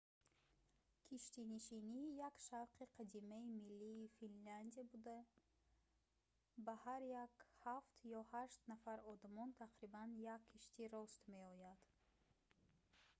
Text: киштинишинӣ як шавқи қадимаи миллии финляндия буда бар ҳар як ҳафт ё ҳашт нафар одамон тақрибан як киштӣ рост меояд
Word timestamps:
киштинишинӣ 1.07 1.99
як 2.27 2.35
шавқи 2.47 2.85
қадимаи 2.97 3.45
миллии 3.57 4.13
финляндия 4.17 4.83
буда 4.91 5.17
бар 6.65 6.77
ҳар 6.85 7.01
як 7.25 7.33
ҳафт 7.63 7.95
ё 8.19 8.21
ҳашт 8.33 8.59
нафар 8.71 8.97
одамон 9.13 9.49
тақрибан 9.63 10.09
як 10.35 10.41
киштӣ 10.51 10.83
рост 10.95 11.19
меояд 11.33 11.81